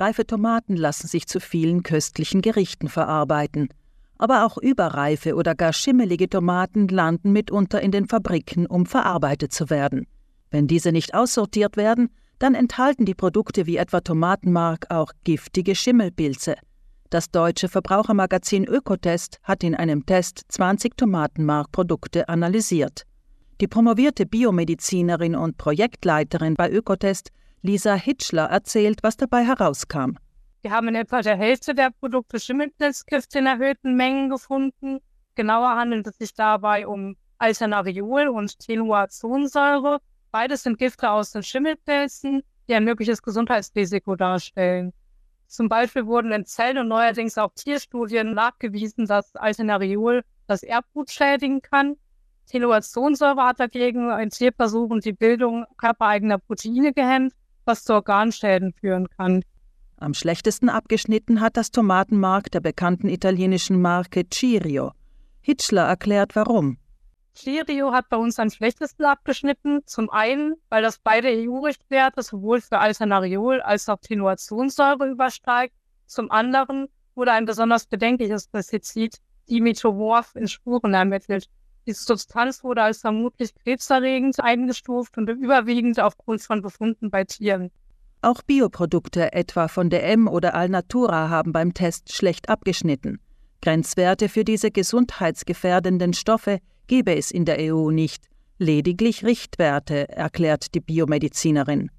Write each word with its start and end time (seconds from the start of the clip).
Reife 0.00 0.26
Tomaten 0.26 0.76
lassen 0.76 1.08
sich 1.08 1.26
zu 1.26 1.40
vielen 1.40 1.82
köstlichen 1.82 2.40
Gerichten 2.40 2.88
verarbeiten. 2.88 3.68
Aber 4.16 4.44
auch 4.44 4.58
überreife 4.58 5.34
oder 5.34 5.54
gar 5.54 5.72
schimmelige 5.72 6.28
Tomaten 6.28 6.88
landen 6.88 7.32
mitunter 7.32 7.80
in 7.80 7.90
den 7.90 8.06
Fabriken, 8.06 8.66
um 8.66 8.86
verarbeitet 8.86 9.52
zu 9.52 9.70
werden. 9.70 10.06
Wenn 10.50 10.66
diese 10.66 10.92
nicht 10.92 11.14
aussortiert 11.14 11.76
werden, 11.76 12.10
dann 12.38 12.54
enthalten 12.54 13.04
die 13.04 13.14
Produkte 13.14 13.66
wie 13.66 13.76
etwa 13.76 14.00
Tomatenmark 14.00 14.86
auch 14.90 15.12
giftige 15.24 15.74
Schimmelpilze. 15.74 16.54
Das 17.10 17.30
deutsche 17.30 17.68
Verbrauchermagazin 17.68 18.64
Ökotest 18.64 19.40
hat 19.42 19.64
in 19.64 19.74
einem 19.74 20.06
Test 20.06 20.42
20 20.48 20.96
Tomatenmarkprodukte 20.96 22.28
analysiert. 22.28 23.04
Die 23.60 23.66
promovierte 23.66 24.26
Biomedizinerin 24.26 25.34
und 25.34 25.58
Projektleiterin 25.58 26.54
bei 26.54 26.70
Ökotest 26.70 27.30
Lisa 27.62 27.94
Hitschler 27.94 28.44
erzählt, 28.44 29.02
was 29.02 29.16
dabei 29.16 29.44
herauskam. 29.44 30.16
Wir 30.62 30.70
haben 30.70 30.88
in 30.88 30.94
etwa 30.94 31.22
der 31.22 31.36
Hälfte 31.36 31.74
der 31.74 31.90
Produkte 31.90 32.38
Schimmelpilzgift 32.38 33.34
in 33.34 33.46
erhöhten 33.46 33.94
Mengen 33.96 34.30
gefunden. 34.30 35.00
Genauer 35.34 35.76
handelt 35.76 36.06
es 36.06 36.18
sich 36.18 36.34
dabei 36.34 36.86
um 36.86 37.16
Alternariol 37.38 38.28
und 38.28 38.58
Teluazonsäure. 38.58 39.98
Beides 40.30 40.64
sind 40.64 40.78
Gifte 40.78 41.10
aus 41.10 41.32
den 41.32 41.42
Schimmelpilzen, 41.42 42.42
die 42.68 42.74
ein 42.74 42.84
mögliches 42.84 43.22
Gesundheitsrisiko 43.22 44.16
darstellen. 44.16 44.92
Zum 45.46 45.68
Beispiel 45.68 46.06
wurden 46.06 46.30
in 46.32 46.44
Zellen 46.44 46.78
und 46.78 46.88
neuerdings 46.88 47.38
auch 47.38 47.52
Tierstudien 47.54 48.34
nachgewiesen, 48.34 49.06
dass 49.06 49.34
Alternariol 49.34 50.22
das 50.46 50.62
Erbgut 50.62 51.10
schädigen 51.10 51.62
kann. 51.62 51.96
Teluazonsäure 52.46 53.44
hat 53.44 53.60
dagegen 53.60 54.10
in 54.10 54.30
Tierversuchen 54.30 55.00
die 55.00 55.12
Bildung 55.12 55.66
körpereigener 55.78 56.38
Proteine 56.38 56.92
gehemmt, 56.92 57.32
was 57.68 57.84
zu 57.84 57.92
Organschäden 57.92 58.72
führen 58.72 59.08
kann. 59.10 59.44
Am 59.98 60.14
schlechtesten 60.14 60.68
abgeschnitten 60.68 61.40
hat 61.40 61.56
das 61.56 61.70
Tomatenmark 61.70 62.50
der 62.50 62.60
bekannten 62.60 63.08
italienischen 63.08 63.80
Marke 63.80 64.24
Cirio. 64.28 64.92
Hitchler 65.40 65.86
erklärt 65.86 66.34
warum. 66.34 66.78
Cirio 67.34 67.92
hat 67.92 68.08
bei 68.08 68.16
uns 68.16 68.38
am 68.40 68.50
schlechtesten 68.50 69.04
abgeschnitten. 69.04 69.80
Zum 69.86 70.10
einen, 70.10 70.54
weil 70.70 70.82
das 70.82 70.98
beide 70.98 71.28
EU-Richtwerte 71.28 72.22
sowohl 72.22 72.60
für 72.60 72.78
Alternariol 72.78 73.60
als 73.60 73.88
auch 73.88 73.98
Tenuationssäure 74.00 75.08
übersteigt. 75.08 75.74
Zum 76.06 76.30
anderen 76.32 76.88
wurde 77.14 77.32
ein 77.32 77.44
besonders 77.44 77.86
bedenkliches 77.86 78.48
Pestizid, 78.48 79.18
Dimitromorph, 79.48 80.34
in 80.34 80.48
Spuren 80.48 80.94
ermittelt. 80.94 81.48
Diese 81.88 82.04
Substanz 82.04 82.62
wurde 82.62 82.82
als 82.82 82.98
vermutlich 82.98 83.54
krebserregend 83.64 84.40
eingestuft 84.40 85.16
und 85.16 85.30
überwiegend 85.30 85.98
aufgrund 85.98 86.42
von 86.42 86.60
Befunden 86.60 87.10
bei 87.10 87.24
Tieren. 87.24 87.70
Auch 88.20 88.42
Bioprodukte 88.42 89.32
etwa 89.32 89.68
von 89.68 89.88
DM 89.88 90.28
oder 90.28 90.54
Alnatura 90.54 91.30
haben 91.30 91.52
beim 91.52 91.72
Test 91.72 92.12
schlecht 92.12 92.50
abgeschnitten. 92.50 93.20
Grenzwerte 93.62 94.28
für 94.28 94.44
diese 94.44 94.70
gesundheitsgefährdenden 94.70 96.12
Stoffe 96.12 96.58
gebe 96.88 97.16
es 97.16 97.30
in 97.30 97.46
der 97.46 97.56
EU 97.58 97.90
nicht, 97.90 98.26
lediglich 98.58 99.24
Richtwerte, 99.24 100.10
erklärt 100.10 100.74
die 100.74 100.80
Biomedizinerin. 100.80 101.90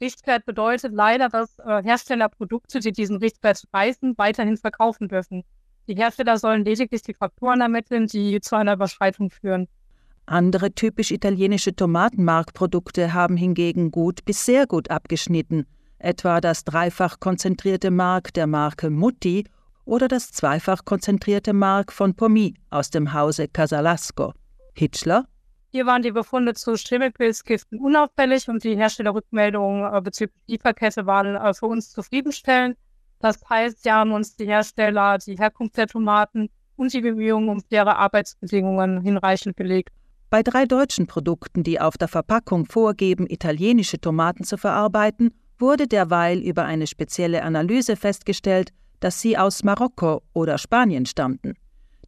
Richtwert 0.00 0.46
bedeutet 0.46 0.92
leider, 0.92 1.28
dass 1.28 1.60
äh, 1.60 1.80
Hersteller 1.84 2.28
Produkte, 2.28 2.80
die 2.80 2.90
diesen 2.90 3.18
Richtwert 3.18 3.62
reißen, 3.72 4.18
weiterhin 4.18 4.56
verkaufen 4.56 5.06
dürfen. 5.06 5.44
Die 5.88 5.96
Hersteller 5.96 6.36
sollen 6.36 6.66
lediglich 6.66 7.00
die 7.00 7.14
Faktoren 7.14 7.62
ermitteln, 7.62 8.06
die 8.06 8.40
zu 8.42 8.56
einer 8.56 8.74
Überschreitung 8.74 9.30
führen. 9.30 9.68
Andere 10.26 10.72
typisch 10.72 11.10
italienische 11.10 11.74
Tomatenmarkprodukte 11.74 13.14
haben 13.14 13.38
hingegen 13.38 13.90
gut 13.90 14.22
bis 14.26 14.44
sehr 14.44 14.66
gut 14.66 14.90
abgeschnitten, 14.90 15.66
etwa 15.98 16.42
das 16.42 16.64
dreifach 16.64 17.18
konzentrierte 17.20 17.90
Mark 17.90 18.34
der 18.34 18.46
Marke 18.46 18.90
Mutti 18.90 19.44
oder 19.86 20.06
das 20.06 20.30
zweifach 20.30 20.84
konzentrierte 20.84 21.54
Mark 21.54 21.90
von 21.90 22.14
Pomi 22.14 22.52
aus 22.68 22.90
dem 22.90 23.14
Hause 23.14 23.48
Casalasco. 23.48 24.34
Hitchler? 24.74 25.24
Hier 25.70 25.86
waren 25.86 26.02
die 26.02 26.12
Befunde 26.12 26.52
zu 26.52 26.76
Schimmelpilzgiften 26.76 27.78
unauffällig 27.80 28.48
und 28.48 28.64
die 28.64 28.76
Herstellerrückmeldungen 28.76 29.90
äh, 29.94 30.00
bezüglich 30.02 30.36
Lieferkette 30.46 31.06
waren 31.06 31.36
äh, 31.36 31.54
für 31.54 31.66
uns 31.66 31.90
zufriedenstellend. 31.90 32.76
Das 33.20 33.40
heißt, 33.48 33.82
sie 33.82 33.90
haben 33.90 34.12
uns 34.12 34.36
die 34.36 34.46
Hersteller, 34.46 35.18
die 35.18 35.36
Herkunft 35.36 35.76
der 35.76 35.86
Tomaten 35.86 36.48
und 36.76 36.92
die 36.92 37.00
Bemühungen 37.00 37.48
um 37.48 37.60
faire 37.60 37.98
Arbeitsbedingungen 37.98 39.00
hinreichend 39.02 39.56
belegt. 39.56 39.90
Bei 40.30 40.42
drei 40.42 40.66
deutschen 40.66 41.06
Produkten, 41.06 41.62
die 41.62 41.80
auf 41.80 41.96
der 41.96 42.08
Verpackung 42.08 42.66
vorgeben, 42.66 43.26
italienische 43.28 44.00
Tomaten 44.00 44.44
zu 44.44 44.56
verarbeiten, 44.58 45.32
wurde 45.58 45.88
derweil 45.88 46.38
über 46.38 46.64
eine 46.64 46.86
spezielle 46.86 47.42
Analyse 47.42 47.96
festgestellt, 47.96 48.70
dass 49.00 49.20
sie 49.20 49.38
aus 49.38 49.64
Marokko 49.64 50.22
oder 50.34 50.58
Spanien 50.58 51.06
stammten. 51.06 51.54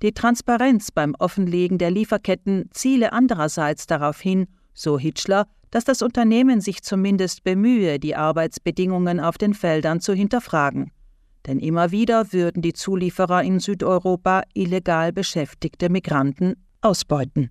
Die 0.03 0.13
Transparenz 0.13 0.91
beim 0.93 1.15
Offenlegen 1.19 1.79
der 1.79 1.91
Lieferketten 1.91 2.69
ziele 2.73 3.13
andererseits 3.13 3.87
darauf 3.87 4.21
hin, 4.21 4.47
so 4.73 4.99
Hitchler, 4.99 5.47
dass 5.71 5.85
das 5.85 6.03
Unternehmen 6.03 6.61
sich 6.61 6.83
zumindest 6.83 7.45
bemühe, 7.45 7.99
die 7.99 8.17
Arbeitsbedingungen 8.17 9.21
auf 9.21 9.39
den 9.39 9.55
Feldern 9.55 10.01
zu 10.01 10.15
hinterfragen. 10.15 10.91
Denn 11.47 11.59
immer 11.59 11.91
wieder 11.91 12.33
würden 12.33 12.63
die 12.63 12.73
Zulieferer 12.73 13.43
in 13.43 13.61
Südeuropa 13.61 14.43
illegal 14.55 15.13
beschäftigte 15.13 15.89
Migranten 15.89 16.55
ausbeuten. 16.81 17.51